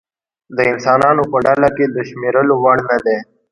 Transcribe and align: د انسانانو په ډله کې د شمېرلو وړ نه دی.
د 0.57 0.59
انسانانو 0.71 1.23
په 1.31 1.37
ډله 1.45 1.69
کې 1.75 1.85
د 1.89 1.97
شمېرلو 2.09 2.55
وړ 2.63 2.77
نه 2.89 2.97
دی. 3.05 3.17